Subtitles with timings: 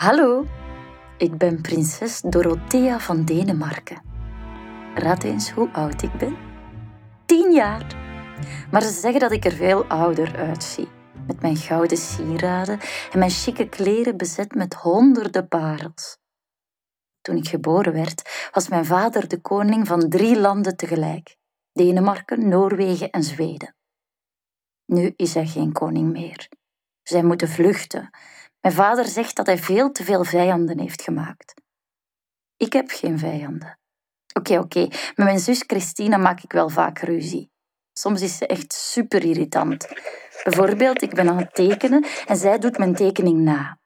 [0.00, 0.46] Hallo,
[1.18, 4.02] ik ben prinses Dorothea van Denemarken.
[4.94, 6.36] Raad eens hoe oud ik ben?
[7.26, 7.96] Tien jaar.
[8.70, 10.88] Maar ze zeggen dat ik er veel ouder uitzie.
[11.26, 12.80] Met mijn gouden sieraden
[13.12, 16.18] en mijn chique kleren bezet met honderden parels.
[17.20, 21.36] Toen ik geboren werd, was mijn vader de koning van drie landen tegelijk:
[21.72, 23.74] Denemarken, Noorwegen en Zweden.
[24.86, 26.48] Nu is hij geen koning meer.
[27.02, 28.10] Zij moeten vluchten.
[28.60, 31.54] Mijn vader zegt dat hij veel te veel vijanden heeft gemaakt.
[32.56, 33.78] Ik heb geen vijanden.
[34.32, 37.50] Oké, oké, met mijn zus Christina maak ik wel vaak ruzie.
[37.92, 39.88] Soms is ze echt super irritant.
[40.44, 43.78] Bijvoorbeeld, ik ben aan het tekenen en zij doet mijn tekening na.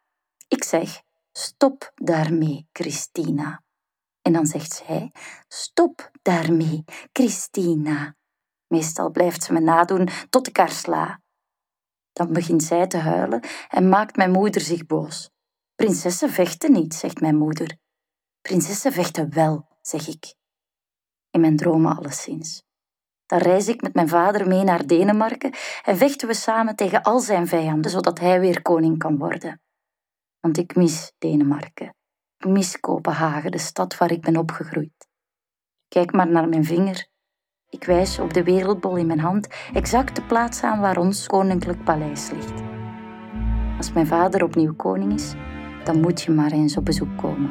[0.49, 3.63] Ik zeg: Stop daarmee, Christina.
[4.23, 5.13] En dan zegt zij:
[5.49, 8.17] Stop daarmee, Christina.
[8.67, 11.21] Meestal blijft ze me nadoen tot ik haar sla.
[12.15, 15.31] Dan begint zij te huilen en maakt mijn moeder zich boos.
[15.75, 17.77] Prinsessen vechten niet, zegt mijn moeder.
[18.41, 20.35] Prinsessen vechten wel, zeg ik.
[21.31, 22.63] In mijn dromen alleszins.
[23.27, 27.21] Dan reis ik met mijn vader mee naar Denemarken en vechten we samen tegen al
[27.21, 29.61] zijn vijanden, zodat hij weer koning kan worden.
[30.41, 31.95] Want ik mis Denemarken.
[32.39, 35.09] Ik mis Kopenhagen, de stad waar ik ben opgegroeid.
[35.89, 37.09] Kijk maar naar mijn vinger.
[37.75, 41.85] Ik wijs op de wereldbol in mijn hand exact de plaats aan waar ons koninklijk
[41.85, 42.63] paleis ligt.
[43.77, 45.35] Als mijn vader opnieuw koning is,
[45.85, 47.51] dan moet je maar eens op bezoek komen.